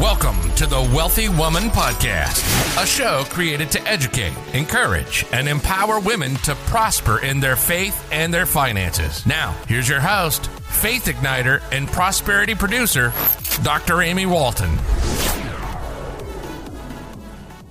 [0.00, 6.36] Welcome to the Wealthy Woman Podcast, a show created to educate, encourage, and empower women
[6.36, 9.26] to prosper in their faith and their finances.
[9.26, 13.12] Now, here's your host, faith igniter, and prosperity producer,
[13.62, 14.00] Dr.
[14.00, 14.78] Amy Walton.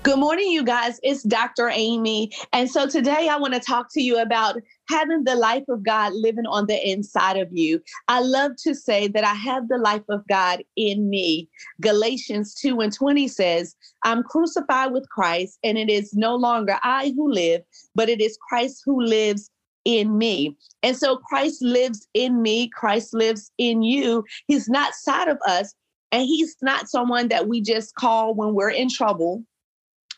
[0.01, 0.97] Good morning, you guys.
[1.03, 1.67] It's Dr.
[1.67, 2.31] Amy.
[2.53, 4.55] And so today I want to talk to you about
[4.87, 7.81] having the life of God living on the inside of you.
[8.07, 11.49] I love to say that I have the life of God in me.
[11.81, 13.75] Galatians 2 and 20 says,
[14.05, 17.61] I'm crucified with Christ, and it is no longer I who live,
[17.93, 19.51] but it is Christ who lives
[19.83, 20.55] in me.
[20.81, 24.23] And so Christ lives in me, Christ lives in you.
[24.47, 25.73] He's not side of us,
[26.13, 29.43] and he's not someone that we just call when we're in trouble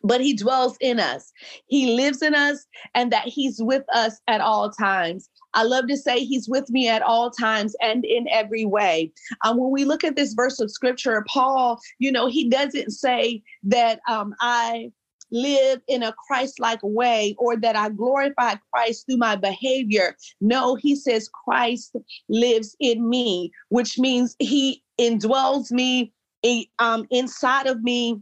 [0.03, 1.31] but he dwells in us.
[1.67, 2.65] He lives in us
[2.95, 5.29] and that he's with us at all times.
[5.53, 9.11] I love to say he's with me at all times and in every way.
[9.43, 13.43] Um, when we look at this verse of scripture, Paul, you know, he doesn't say
[13.63, 14.91] that um, I
[15.31, 20.15] live in a Christ like way or that I glorify Christ through my behavior.
[20.41, 21.95] No, he says Christ
[22.29, 26.13] lives in me, which means he indwells me
[26.79, 28.21] um, inside of me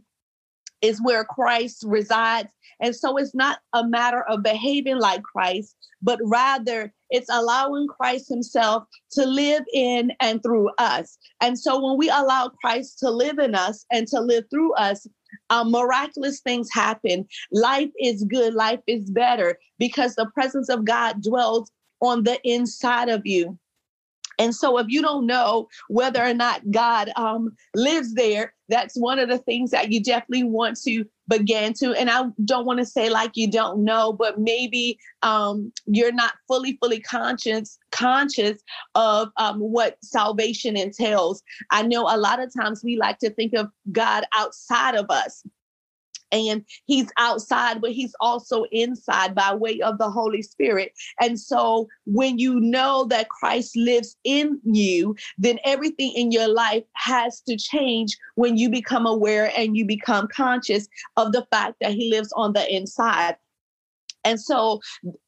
[0.82, 2.50] is where Christ resides.
[2.80, 8.28] And so it's not a matter of behaving like Christ, but rather it's allowing Christ
[8.28, 11.18] Himself to live in and through us.
[11.40, 15.06] And so when we allow Christ to live in us and to live through us,
[15.50, 17.26] um, miraculous things happen.
[17.52, 23.08] Life is good, life is better because the presence of God dwells on the inside
[23.08, 23.58] of you.
[24.38, 29.18] And so, if you don't know whether or not God um, lives there, that's one
[29.18, 31.92] of the things that you definitely want to begin to.
[31.92, 36.34] And I don't want to say like you don't know, but maybe um, you're not
[36.48, 38.62] fully, fully conscious conscious
[38.94, 41.42] of um, what salvation entails.
[41.70, 45.42] I know a lot of times we like to think of God outside of us
[46.32, 50.92] and he's outside, but he's also inside by way of the Holy Spirit.
[51.20, 56.84] And so when you know that Christ lives in you, then everything in your life
[56.94, 61.92] has to change when you become aware and you become conscious of the fact that
[61.92, 63.36] he lives on the inside.
[64.24, 64.80] And so,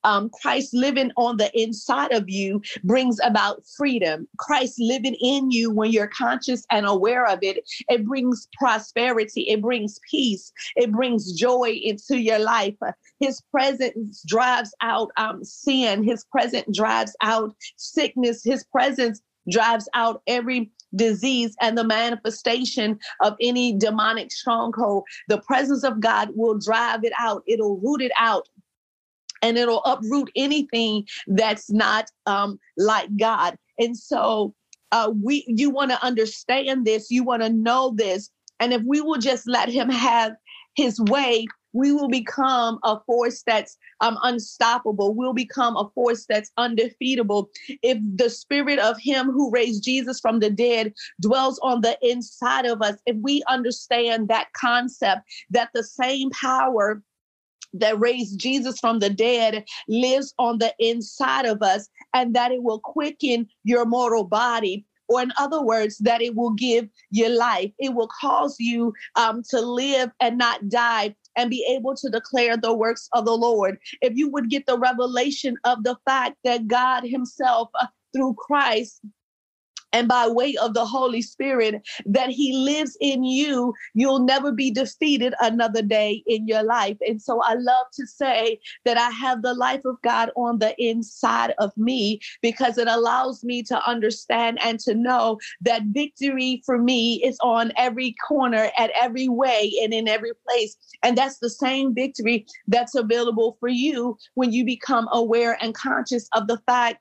[0.04, 4.28] um, Christ living on the inside of you brings about freedom.
[4.38, 9.62] Christ living in you, when you're conscious and aware of it, it brings prosperity, it
[9.62, 12.74] brings peace, it brings joy into your life.
[13.20, 19.20] His presence drives out um, sin, His presence drives out sickness, His presence
[19.50, 25.04] drives out every disease and the manifestation of any demonic stronghold.
[25.28, 28.48] The presence of God will drive it out, it'll root it out
[29.42, 33.56] and it'll uproot anything that's not um, like God.
[33.78, 34.54] And so
[34.92, 39.00] uh, we, you want to understand this, you want to know this, and if we
[39.00, 40.34] will just let Him have
[40.76, 45.14] His way, we will become a force that's um, unstoppable.
[45.14, 47.48] We'll become a force that's undefeatable.
[47.82, 52.66] If the spirit of Him who raised Jesus from the dead dwells on the inside
[52.66, 57.02] of us, if we understand that concept, that the same power
[57.74, 62.62] that raised Jesus from the dead lives on the inside of us and that it
[62.62, 64.84] will quicken your mortal body.
[65.08, 67.70] Or in other words that it will give you life.
[67.78, 72.56] It will cause you um, to live and not die and be able to declare
[72.56, 73.78] the works of the lord.
[74.00, 79.00] If you would get the revelation of the fact that god himself uh, through christ
[79.92, 84.70] and by way of the Holy Spirit that He lives in you, you'll never be
[84.70, 86.96] defeated another day in your life.
[87.06, 90.74] And so I love to say that I have the life of God on the
[90.82, 96.78] inside of me because it allows me to understand and to know that victory for
[96.78, 100.76] me is on every corner, at every way, and in every place.
[101.02, 106.28] And that's the same victory that's available for you when you become aware and conscious
[106.34, 106.98] of the fact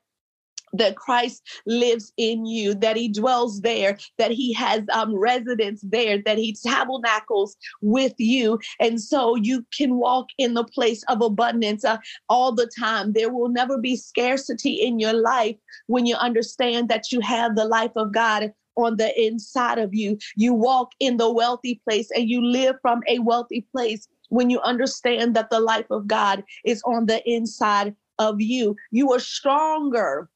[0.72, 6.22] that Christ lives in you, that he dwells there, that he has um, residence there,
[6.24, 8.58] that he tabernacles with you.
[8.80, 11.98] And so you can walk in the place of abundance uh,
[12.28, 13.12] all the time.
[13.12, 15.56] There will never be scarcity in your life
[15.86, 20.18] when you understand that you have the life of God on the inside of you.
[20.36, 24.60] You walk in the wealthy place and you live from a wealthy place when you
[24.60, 28.76] understand that the life of God is on the inside of you.
[28.90, 30.30] You are stronger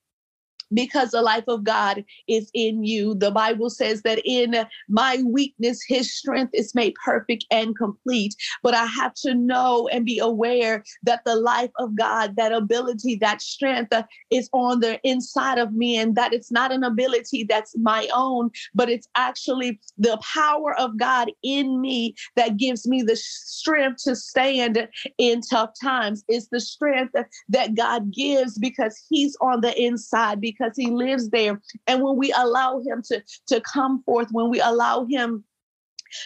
[0.73, 3.15] because the life of God is in you.
[3.15, 8.35] The Bible says that in my weakness, his strength is made perfect and complete.
[8.63, 13.17] But I have to know and be aware that the life of God, that ability,
[13.17, 13.93] that strength
[14.31, 18.51] is on the inside of me, and that it's not an ability that's my own,
[18.75, 24.17] but it's actually the power of God in me that gives me the strength to
[24.17, 24.89] stand
[25.19, 26.25] in tough times.
[26.29, 27.15] It's the strength
[27.49, 31.61] that God gives because he's on the inside because he lives there.
[31.87, 35.45] And when we allow him to, to come forth, when we allow him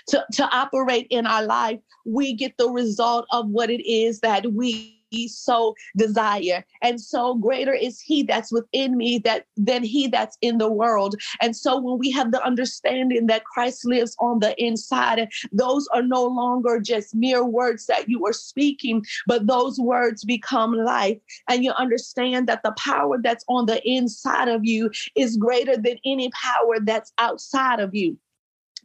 [0.09, 4.53] to, to operate in our life, we get the result of what it is that
[4.53, 6.65] we so desire.
[6.83, 11.15] And so greater is he that's within me that than he that's in the world.
[11.41, 16.03] And so when we have the understanding that Christ lives on the inside, those are
[16.03, 21.19] no longer just mere words that you are speaking, but those words become life.
[21.49, 25.99] And you understand that the power that's on the inside of you is greater than
[26.05, 28.17] any power that's outside of you.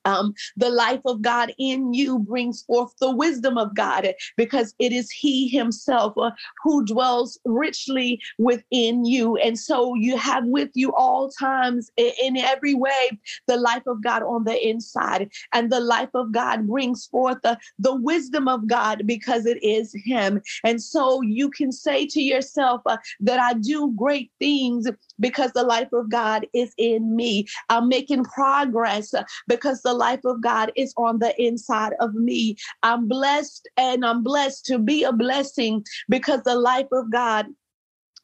[0.06, 4.07] Um, the life of God in you brings forth the wisdom of God
[4.38, 6.31] because it is He Himself uh,
[6.63, 9.38] who dwells richly within you.
[9.38, 14.24] And so you have with you all times in every way the life of God
[14.24, 15.30] on the inside.
[15.54, 19.94] And the life of God brings forth the, the wisdom of God because it is
[20.06, 20.42] Him.
[20.63, 24.88] And so you can say to yourself uh, that I do great things
[25.19, 27.48] because the life of God is in me.
[27.69, 32.58] I'm making progress uh, because the life of God is on the inside of me.
[32.84, 37.48] I'm blessed and I'm blessed to be a blessing because the life of God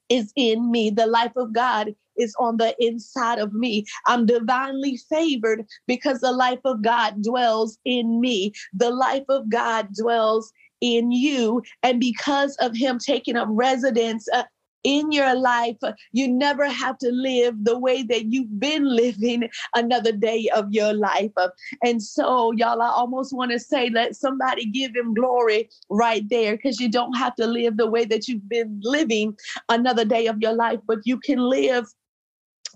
[0.09, 0.89] is in me.
[0.89, 3.85] The life of God is on the inside of me.
[4.05, 8.53] I'm divinely favored because the life of God dwells in me.
[8.73, 10.51] The life of God dwells
[10.81, 11.61] in you.
[11.83, 14.43] And because of Him taking up residence uh,
[14.83, 15.77] in your life.
[16.11, 20.93] You never have to live the way that you've been living another day of your
[20.93, 21.31] life.
[21.83, 26.55] And so, y'all, I almost want to say, let somebody give him glory right there
[26.55, 29.37] because you don't have to live the way that you've been living
[29.69, 31.85] another day of your life, but you can live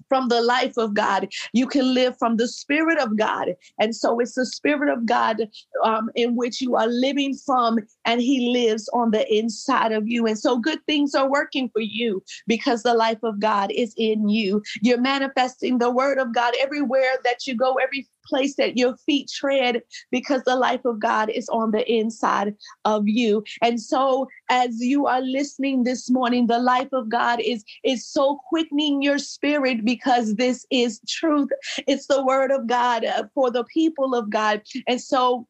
[0.10, 1.28] from the life of God.
[1.54, 3.50] You can live from the Spirit of God.
[3.80, 5.48] And so it's the Spirit of God
[5.84, 10.26] um, in which you are living from, and He lives on the inside of you.
[10.26, 14.30] And so good things are working for you because the life of God is in
[14.30, 14.62] you.
[14.82, 19.30] You're manifesting the Word of God everywhere that you go, every place that your feet
[19.34, 19.82] tread
[20.12, 22.56] because the life of God is on the inside
[22.86, 23.44] of you.
[23.62, 28.40] And so as you are listening this morning, the life of God is is so
[28.50, 31.50] quickening your spirit because this is truth.
[31.88, 34.62] It's the word of God uh, for the people of God.
[34.88, 35.48] And so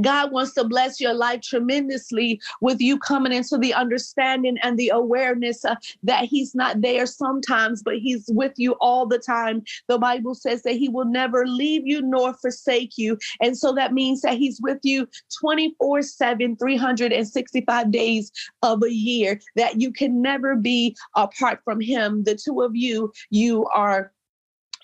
[0.00, 4.88] God wants to bless your life tremendously with you coming into the understanding and the
[4.88, 9.62] awareness uh, that He's not there sometimes, but He's with you all the time.
[9.88, 13.18] The Bible says that He will never leave you nor forsake you.
[13.40, 15.08] And so that means that He's with you
[15.40, 22.24] 24 7, 365 days of a year, that you can never be apart from Him.
[22.24, 24.12] The two of you, you are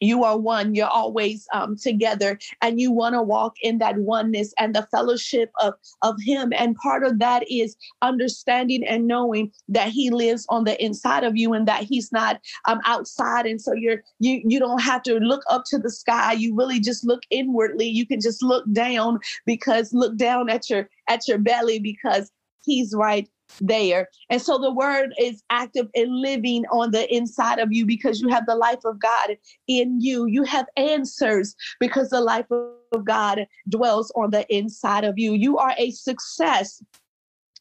[0.01, 0.75] you are one.
[0.75, 5.51] You're always um, together and you want to walk in that oneness and the fellowship
[5.61, 6.53] of of him.
[6.57, 11.37] And part of that is understanding and knowing that he lives on the inside of
[11.37, 13.47] you and that he's not um, outside.
[13.47, 16.33] And so you're you you don't have to look up to the sky.
[16.33, 17.87] You really just look inwardly.
[17.87, 22.31] You can just look down because look down at your at your belly because
[22.65, 23.29] he's right
[23.61, 24.09] there.
[24.31, 28.29] And so the word is active and living on the inside of you because you
[28.29, 29.37] have the life of God
[29.67, 30.27] in you.
[30.27, 35.33] You have answers because the life of God dwells on the inside of you.
[35.33, 36.83] You are a success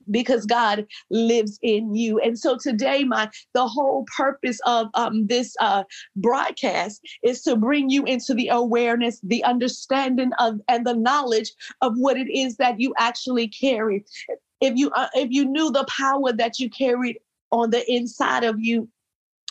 [0.09, 2.19] because God lives in you.
[2.19, 5.83] And so today, my the whole purpose of um, this uh,
[6.15, 11.93] broadcast is to bring you into the awareness, the understanding of, and the knowledge of
[11.97, 14.05] what it is that you actually carry
[14.61, 17.17] if you uh, if you knew the power that you carried
[17.51, 18.89] on the inside of you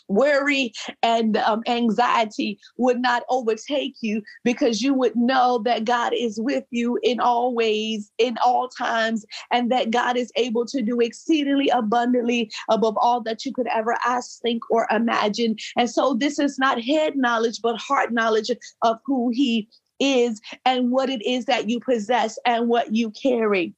[0.09, 0.73] worry
[1.03, 6.65] and um, anxiety would not overtake you because you would know that God is with
[6.71, 11.69] you in all ways, in all times, and that God is able to do exceedingly
[11.71, 15.57] abundantly above all that you could ever ask, think, or imagine.
[15.77, 18.51] And so this is not head knowledge, but heart knowledge
[18.83, 23.75] of who He is and what it is that you possess and what you carry.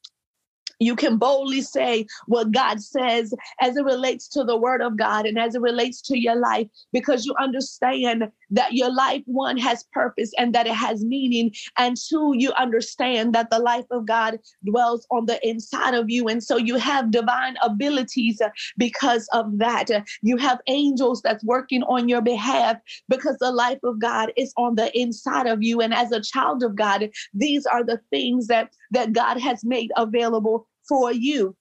[0.79, 5.27] You can boldly say what God says as it relates to the word of God
[5.27, 9.85] and as it relates to your life because you understand that your life, one, has
[9.93, 11.53] purpose and that it has meaning.
[11.77, 16.29] And two, you understand that the life of God dwells on the inside of you.
[16.29, 18.41] And so you have divine abilities
[18.77, 19.89] because of that.
[20.23, 22.77] You have angels that's working on your behalf
[23.09, 25.81] because the life of God is on the inside of you.
[25.81, 29.91] And as a child of God, these are the things that, that God has made
[29.97, 31.57] available for you.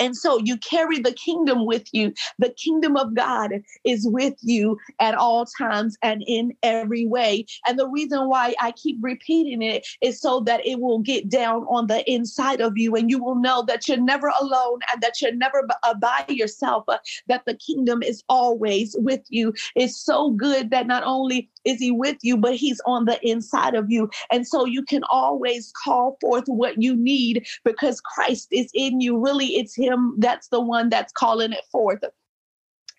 [0.00, 2.12] And so you carry the kingdom with you.
[2.38, 3.52] The kingdom of God
[3.84, 7.44] is with you at all times and in every way.
[7.68, 11.64] And the reason why I keep repeating it is so that it will get down
[11.64, 15.20] on the inside of you and you will know that you're never alone and that
[15.20, 16.96] you're never uh, by yourself, uh,
[17.28, 19.52] that the kingdom is always with you.
[19.76, 23.74] It's so good that not only is he with you, but he's on the inside
[23.74, 24.10] of you.
[24.30, 29.18] And so you can always call forth what you need because Christ is in you.
[29.18, 32.04] Really, it's him that's the one that's calling it forth.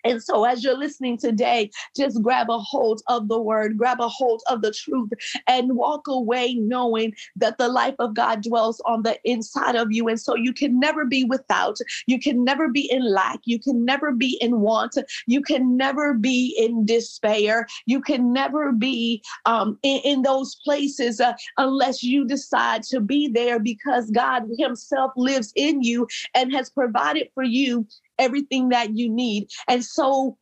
[0.04, 4.08] And so, as you're listening today, just grab a hold of the word, grab a
[4.08, 5.10] hold of the truth,
[5.46, 10.08] and walk away knowing that the life of God dwells on the inside of you.
[10.08, 13.84] And so, you can never be without, you can never be in lack, you can
[13.84, 19.78] never be in want, you can never be in despair, you can never be um,
[19.82, 25.52] in, in, those places uh, unless you decide to be there because God Himself lives
[25.56, 27.86] in you and has provided for you
[28.22, 29.48] everything that you need.
[29.68, 30.36] And so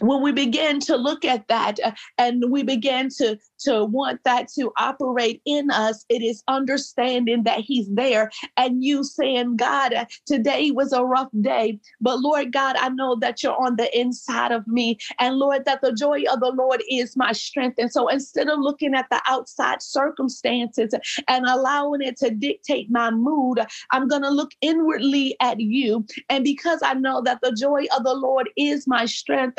[0.00, 4.48] when we begin to look at that uh, and we begin to to want that
[4.48, 9.94] to operate in us it is understanding that he's there and you saying god
[10.26, 14.52] today was a rough day but lord god i know that you're on the inside
[14.52, 14.98] of me.
[15.18, 17.78] And lord that the joy of the lord is my strength.
[17.78, 20.94] And so instead of looking at the outside circumstances
[21.28, 26.04] and allowing it to dictate my mood i'm going to look inwardly at you.
[26.28, 29.58] And because i know that the joy of the lord is my strength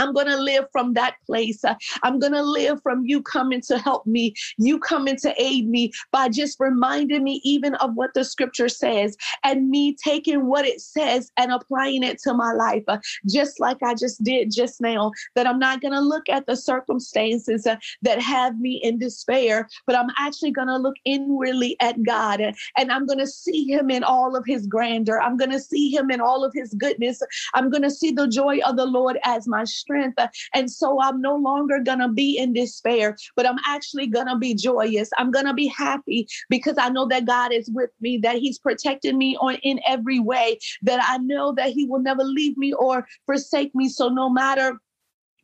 [0.00, 1.62] I'm going to live from that place.
[2.02, 5.92] I'm going to live from you coming to help me, you coming to aid me
[6.10, 10.80] by just reminding me even of what the scripture says and me taking what it
[10.80, 15.12] says and applying it to my life, uh, just like I just did just now.
[15.34, 19.68] That I'm not going to look at the circumstances uh, that have me in despair,
[19.86, 23.66] but I'm actually going to look inwardly at God uh, and I'm going to see
[23.66, 25.20] Him in all of His grandeur.
[25.20, 27.20] I'm going to see Him in all of His goodness.
[27.54, 29.89] I'm going to see the joy of the Lord as my strength.
[29.96, 34.26] Uh, and so I'm no longer going to be in despair, but I'm actually going
[34.26, 35.10] to be joyous.
[35.18, 38.58] I'm going to be happy because I know that God is with me, that He's
[38.58, 42.72] protecting me on in every way, that I know that He will never leave me
[42.72, 43.88] or forsake me.
[43.88, 44.78] So no matter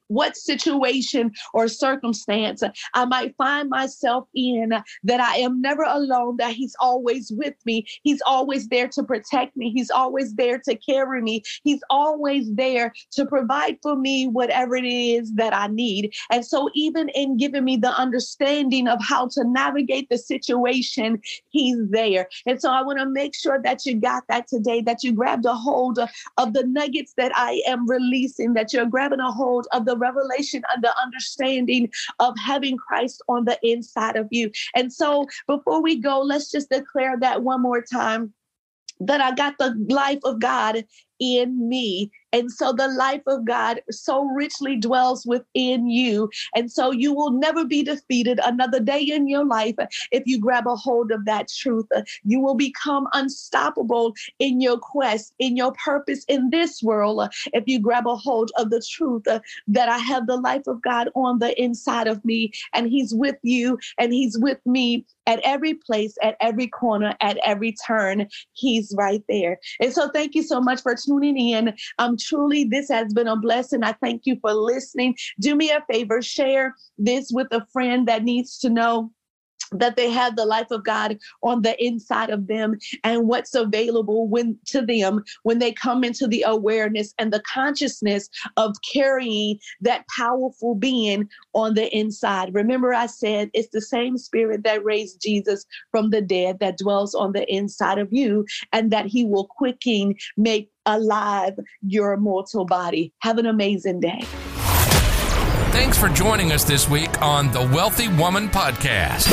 [0.09, 2.63] what situation or circumstance
[2.95, 4.73] I might find myself in,
[5.05, 7.87] that I am never alone, that He's always with me.
[8.03, 9.71] He's always there to protect me.
[9.71, 11.43] He's always there to carry me.
[11.65, 16.15] He's always there to provide for me whatever it is that I need.
[16.31, 21.21] And so, even in giving me the understanding of how to navigate the situation,
[21.51, 22.29] He's there.
[22.47, 25.47] And so, I want to make sure that you got that today, that you grabbed
[25.47, 29.85] a hold of the nuggets that I am releasing, that you're grabbing a hold of
[29.97, 34.51] revelation and the understanding of having Christ on the inside of you.
[34.75, 38.33] And so before we go, let's just declare that one more time
[39.01, 40.85] that I got the life of God
[41.19, 42.11] in me.
[42.33, 46.29] And so the life of God so richly dwells within you.
[46.55, 49.77] And so you will never be defeated another day in your life
[50.13, 51.87] if you grab a hold of that truth.
[52.25, 57.79] You will become unstoppable in your quest, in your purpose in this world if you
[57.79, 61.61] grab a hold of the truth that I have the life of God on the
[61.61, 66.37] inside of me and He's with you and He's with me at every place, at
[66.41, 68.29] every corner, at every turn.
[68.53, 69.59] He's right there.
[69.81, 71.75] And so thank you so much for tuning in.
[71.99, 73.85] Um, truly, this has been a blessing.
[73.85, 75.17] I thank you for listening.
[75.41, 79.11] Do me a favor, share this with a friend that needs to know
[79.73, 84.29] that they have the life of God on the inside of them and what's available
[84.29, 90.05] when to them when they come into the awareness and the consciousness of carrying that
[90.17, 92.55] powerful being on the inside.
[92.55, 97.15] Remember I said it's the same spirit that raised Jesus from the dead that dwells
[97.15, 103.13] on the inside of you and that he will quicken make alive your mortal body.
[103.21, 104.23] Have an amazing day.
[105.73, 109.27] Thanks for joining us this week on the Wealthy Woman Podcast.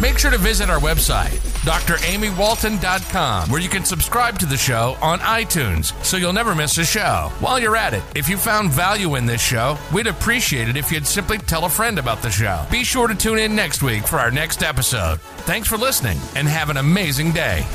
[0.00, 5.18] Make sure to visit our website dramywalton.com, where you can subscribe to the show on
[5.20, 7.30] iTunes so you'll never miss a show.
[7.40, 10.90] While you're at it, if you found value in this show, we'd appreciate it if
[10.90, 12.64] you'd simply tell a friend about the show.
[12.70, 15.20] Be sure to tune in next week for our next episode.
[15.20, 17.66] Thanks for listening and have an amazing day.